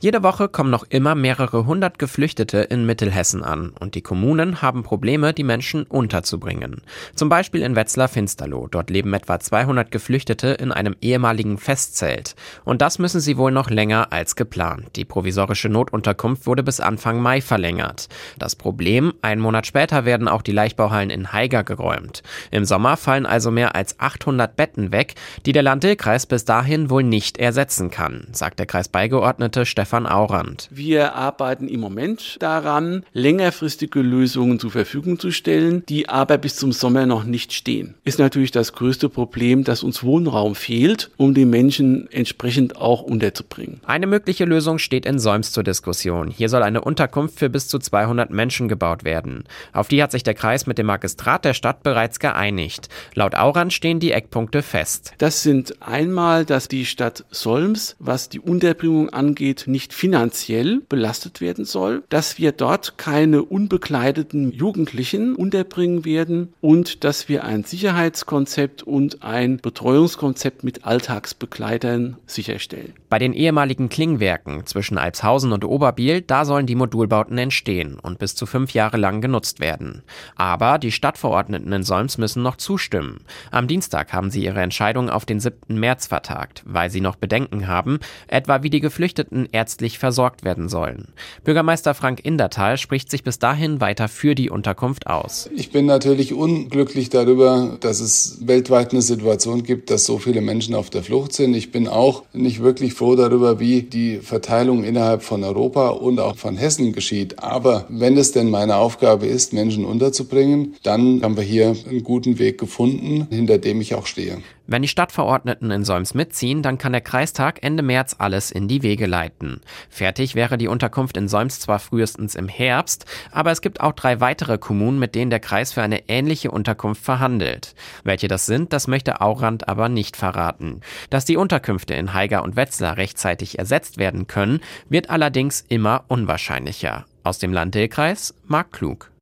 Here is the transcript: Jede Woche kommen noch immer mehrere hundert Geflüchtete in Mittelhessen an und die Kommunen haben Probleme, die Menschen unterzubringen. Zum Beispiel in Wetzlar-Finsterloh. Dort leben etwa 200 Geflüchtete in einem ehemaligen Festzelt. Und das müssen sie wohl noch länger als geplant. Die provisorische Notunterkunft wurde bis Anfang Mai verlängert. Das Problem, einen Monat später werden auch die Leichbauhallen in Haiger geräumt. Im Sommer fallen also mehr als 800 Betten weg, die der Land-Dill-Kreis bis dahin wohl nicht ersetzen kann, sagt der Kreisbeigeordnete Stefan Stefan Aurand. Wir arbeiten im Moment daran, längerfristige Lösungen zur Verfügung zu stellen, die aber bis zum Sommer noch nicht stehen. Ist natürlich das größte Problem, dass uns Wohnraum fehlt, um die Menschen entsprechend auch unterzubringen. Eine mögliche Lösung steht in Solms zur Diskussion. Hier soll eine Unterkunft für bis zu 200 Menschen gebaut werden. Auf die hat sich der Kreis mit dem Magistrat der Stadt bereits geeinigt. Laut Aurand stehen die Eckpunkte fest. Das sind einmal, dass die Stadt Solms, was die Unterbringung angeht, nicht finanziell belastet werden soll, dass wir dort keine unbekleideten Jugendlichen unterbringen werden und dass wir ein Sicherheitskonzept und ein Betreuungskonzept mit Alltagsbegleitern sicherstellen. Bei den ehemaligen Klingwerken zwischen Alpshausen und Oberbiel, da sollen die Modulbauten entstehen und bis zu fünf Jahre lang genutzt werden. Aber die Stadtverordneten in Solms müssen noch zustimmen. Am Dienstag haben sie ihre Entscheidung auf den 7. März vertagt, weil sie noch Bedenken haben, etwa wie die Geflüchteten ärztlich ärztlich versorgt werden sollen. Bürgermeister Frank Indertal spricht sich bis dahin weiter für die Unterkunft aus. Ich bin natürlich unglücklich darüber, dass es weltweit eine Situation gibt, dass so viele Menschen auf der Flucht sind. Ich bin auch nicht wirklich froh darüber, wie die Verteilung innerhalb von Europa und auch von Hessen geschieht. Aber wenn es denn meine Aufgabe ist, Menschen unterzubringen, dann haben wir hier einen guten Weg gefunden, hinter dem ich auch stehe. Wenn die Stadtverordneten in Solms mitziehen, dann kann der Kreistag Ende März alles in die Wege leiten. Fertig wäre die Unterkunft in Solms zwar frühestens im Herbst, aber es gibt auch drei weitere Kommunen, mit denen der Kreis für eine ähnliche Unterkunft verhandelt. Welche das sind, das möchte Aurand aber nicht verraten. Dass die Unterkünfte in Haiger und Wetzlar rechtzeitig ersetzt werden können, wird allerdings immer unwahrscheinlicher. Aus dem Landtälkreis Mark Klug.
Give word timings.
Jede 0.00 0.22
Woche 0.22 0.48
kommen 0.48 0.70
noch 0.70 0.84
immer 0.90 1.14
mehrere 1.14 1.64
hundert 1.66 1.98
Geflüchtete 1.98 2.58
in 2.58 2.84
Mittelhessen 2.84 3.42
an 3.42 3.70
und 3.70 3.94
die 3.94 4.02
Kommunen 4.02 4.60
haben 4.60 4.82
Probleme, 4.82 5.32
die 5.32 5.44
Menschen 5.44 5.84
unterzubringen. 5.84 6.82
Zum 7.14 7.28
Beispiel 7.28 7.62
in 7.62 7.74
Wetzlar-Finsterloh. 7.74 8.68
Dort 8.70 8.90
leben 8.90 9.14
etwa 9.14 9.40
200 9.40 9.90
Geflüchtete 9.90 10.48
in 10.48 10.72
einem 10.72 10.94
ehemaligen 11.00 11.56
Festzelt. 11.56 12.34
Und 12.64 12.82
das 12.82 12.98
müssen 12.98 13.20
sie 13.20 13.38
wohl 13.38 13.50
noch 13.50 13.70
länger 13.70 14.12
als 14.12 14.36
geplant. 14.36 14.96
Die 14.96 15.04
provisorische 15.04 15.68
Notunterkunft 15.68 16.46
wurde 16.46 16.62
bis 16.62 16.80
Anfang 16.80 17.20
Mai 17.20 17.40
verlängert. 17.40 18.08
Das 18.38 18.56
Problem, 18.56 19.14
einen 19.22 19.40
Monat 19.40 19.66
später 19.66 20.04
werden 20.04 20.28
auch 20.28 20.42
die 20.42 20.52
Leichbauhallen 20.52 21.10
in 21.10 21.32
Haiger 21.32 21.64
geräumt. 21.64 22.22
Im 22.50 22.64
Sommer 22.64 22.96
fallen 22.96 23.26
also 23.26 23.50
mehr 23.50 23.74
als 23.74 23.98
800 24.00 24.54
Betten 24.54 24.92
weg, 24.92 25.14
die 25.46 25.52
der 25.52 25.62
Land-Dill-Kreis 25.62 26.26
bis 26.26 26.44
dahin 26.44 26.90
wohl 26.90 27.04
nicht 27.04 27.38
ersetzen 27.38 27.90
kann, 27.90 28.26
sagt 28.32 28.58
der 28.58 28.66
Kreisbeigeordnete 28.66 29.64
Stefan 29.64 29.93
Stefan 29.94 30.06
Aurand. 30.08 30.68
Wir 30.72 31.14
arbeiten 31.14 31.68
im 31.68 31.78
Moment 31.78 32.42
daran, 32.42 33.04
längerfristige 33.12 34.00
Lösungen 34.00 34.58
zur 34.58 34.72
Verfügung 34.72 35.20
zu 35.20 35.30
stellen, 35.30 35.84
die 35.88 36.08
aber 36.08 36.36
bis 36.36 36.56
zum 36.56 36.72
Sommer 36.72 37.06
noch 37.06 37.22
nicht 37.22 37.52
stehen. 37.52 37.94
Ist 38.02 38.18
natürlich 38.18 38.50
das 38.50 38.72
größte 38.72 39.08
Problem, 39.08 39.62
dass 39.62 39.84
uns 39.84 40.02
Wohnraum 40.02 40.56
fehlt, 40.56 41.12
um 41.16 41.32
die 41.32 41.44
Menschen 41.44 42.10
entsprechend 42.10 42.74
auch 42.74 43.02
unterzubringen. 43.02 43.82
Eine 43.86 44.08
mögliche 44.08 44.44
Lösung 44.46 44.78
steht 44.78 45.06
in 45.06 45.20
Solms 45.20 45.52
zur 45.52 45.62
Diskussion. 45.62 46.26
Hier 46.28 46.48
soll 46.48 46.64
eine 46.64 46.80
Unterkunft 46.80 47.38
für 47.38 47.48
bis 47.48 47.68
zu 47.68 47.78
200 47.78 48.30
Menschen 48.30 48.66
gebaut 48.66 49.04
werden. 49.04 49.44
Auf 49.72 49.86
die 49.86 50.02
hat 50.02 50.10
sich 50.10 50.24
der 50.24 50.34
Kreis 50.34 50.66
mit 50.66 50.76
dem 50.76 50.86
Magistrat 50.86 51.44
der 51.44 51.54
Stadt 51.54 51.84
bereits 51.84 52.18
geeinigt. 52.18 52.88
Laut 53.14 53.36
Aurand 53.36 53.72
stehen 53.72 54.00
die 54.00 54.10
Eckpunkte 54.10 54.62
fest. 54.62 55.12
Das 55.18 55.44
sind 55.44 55.80
einmal, 55.80 56.44
dass 56.44 56.66
die 56.66 56.84
Stadt 56.84 57.24
Solms, 57.30 57.94
was 58.00 58.28
die 58.28 58.40
Unterbringung 58.40 59.10
angeht, 59.10 59.66
nicht 59.74 59.92
finanziell 59.92 60.82
belastet 60.88 61.40
werden 61.40 61.64
soll, 61.64 62.04
dass 62.08 62.38
wir 62.38 62.52
dort 62.52 62.96
keine 62.96 63.42
unbekleideten 63.42 64.52
Jugendlichen 64.52 65.34
unterbringen 65.34 66.04
werden 66.04 66.54
und 66.60 67.02
dass 67.02 67.28
wir 67.28 67.42
ein 67.42 67.64
Sicherheitskonzept 67.64 68.84
und 68.84 69.24
ein 69.24 69.56
Betreuungskonzept 69.56 70.62
mit 70.62 70.84
Alltagsbegleitern 70.84 72.18
sicherstellen. 72.24 72.92
Bei 73.08 73.18
den 73.18 73.32
ehemaligen 73.32 73.88
Klingwerken 73.88 74.64
zwischen 74.64 74.96
Alpshausen 74.96 75.50
und 75.50 75.64
Oberbiel, 75.64 76.20
da 76.20 76.44
sollen 76.44 76.66
die 76.66 76.76
Modulbauten 76.76 77.36
entstehen 77.36 77.98
und 77.98 78.20
bis 78.20 78.36
zu 78.36 78.46
fünf 78.46 78.74
Jahre 78.74 78.96
lang 78.96 79.20
genutzt 79.20 79.58
werden. 79.58 80.02
Aber 80.36 80.78
die 80.78 80.92
Stadtverordneten 80.92 81.72
in 81.72 81.82
Solms 81.82 82.16
müssen 82.16 82.44
noch 82.44 82.56
zustimmen. 82.56 83.22
Am 83.50 83.66
Dienstag 83.66 84.12
haben 84.12 84.30
sie 84.30 84.44
ihre 84.44 84.60
Entscheidung 84.60 85.10
auf 85.10 85.24
den 85.24 85.40
7. 85.40 85.80
März 85.80 86.06
vertagt, 86.06 86.62
weil 86.64 86.90
sie 86.90 87.00
noch 87.00 87.16
Bedenken 87.16 87.66
haben, 87.66 87.98
etwa 88.28 88.62
wie 88.62 88.70
die 88.70 88.80
Geflüchteten 88.80 89.48
ärztlich 89.50 89.63
ärztlich 89.64 89.98
versorgt 89.98 90.44
werden 90.44 90.68
sollen. 90.68 91.08
Bürgermeister 91.42 91.94
Frank 91.94 92.20
Indertal 92.22 92.76
spricht 92.76 93.10
sich 93.10 93.24
bis 93.24 93.38
dahin 93.38 93.80
weiter 93.80 94.08
für 94.08 94.34
die 94.34 94.50
Unterkunft 94.50 95.06
aus. 95.06 95.48
Ich 95.56 95.70
bin 95.70 95.86
natürlich 95.86 96.34
unglücklich 96.34 97.08
darüber, 97.08 97.78
dass 97.80 98.00
es 98.00 98.40
weltweit 98.42 98.92
eine 98.92 99.00
Situation 99.00 99.62
gibt, 99.62 99.88
dass 99.90 100.04
so 100.04 100.18
viele 100.18 100.42
Menschen 100.42 100.74
auf 100.74 100.90
der 100.90 101.02
Flucht 101.02 101.32
sind. 101.32 101.54
Ich 101.54 101.72
bin 101.72 101.88
auch 101.88 102.24
nicht 102.34 102.62
wirklich 102.62 102.92
froh 102.92 103.16
darüber, 103.16 103.58
wie 103.58 103.80
die 103.80 104.18
Verteilung 104.18 104.84
innerhalb 104.84 105.22
von 105.22 105.42
Europa 105.42 105.88
und 105.88 106.20
auch 106.20 106.36
von 106.36 106.58
Hessen 106.58 106.92
geschieht. 106.92 107.38
Aber 107.38 107.86
wenn 107.88 108.18
es 108.18 108.32
denn 108.32 108.50
meine 108.50 108.76
Aufgabe 108.76 109.24
ist, 109.24 109.54
Menschen 109.54 109.86
unterzubringen, 109.86 110.74
dann 110.82 111.22
haben 111.22 111.38
wir 111.38 111.42
hier 111.42 111.74
einen 111.88 112.04
guten 112.04 112.38
Weg 112.38 112.58
gefunden, 112.58 113.28
hinter 113.30 113.56
dem 113.56 113.80
ich 113.80 113.94
auch 113.94 114.04
stehe. 114.04 114.42
Wenn 114.66 114.80
die 114.80 114.88
Stadtverordneten 114.88 115.70
in 115.70 115.84
Solms 115.84 116.14
mitziehen, 116.14 116.62
dann 116.62 116.78
kann 116.78 116.92
der 116.92 117.02
Kreistag 117.02 117.62
Ende 117.62 117.82
März 117.82 118.16
alles 118.18 118.50
in 118.50 118.66
die 118.66 118.82
Wege 118.82 119.04
leiten. 119.04 119.60
Fertig 119.90 120.34
wäre 120.34 120.56
die 120.56 120.68
Unterkunft 120.68 121.18
in 121.18 121.28
Solms 121.28 121.60
zwar 121.60 121.78
frühestens 121.78 122.34
im 122.34 122.48
Herbst, 122.48 123.04
aber 123.30 123.50
es 123.50 123.60
gibt 123.60 123.80
auch 123.80 123.92
drei 123.92 124.20
weitere 124.20 124.56
Kommunen, 124.56 124.98
mit 124.98 125.14
denen 125.14 125.30
der 125.30 125.40
Kreis 125.40 125.74
für 125.74 125.82
eine 125.82 126.08
ähnliche 126.08 126.50
Unterkunft 126.50 127.04
verhandelt. 127.04 127.74
Welche 128.04 128.26
das 128.26 128.46
sind, 128.46 128.72
das 128.72 128.88
möchte 128.88 129.20
Aurand 129.20 129.68
aber 129.68 129.90
nicht 129.90 130.16
verraten. 130.16 130.80
Dass 131.10 131.26
die 131.26 131.36
Unterkünfte 131.36 131.92
in 131.92 132.14
Haiger 132.14 132.42
und 132.42 132.56
Wetzlar 132.56 132.96
rechtzeitig 132.96 133.58
ersetzt 133.58 133.98
werden 133.98 134.26
können, 134.26 134.60
wird 134.88 135.10
allerdings 135.10 135.62
immer 135.68 136.04
unwahrscheinlicher. 136.08 137.04
Aus 137.22 137.38
dem 137.38 137.52
Landtälkreis 137.52 138.34
Mark 138.46 138.72
Klug. 138.72 139.13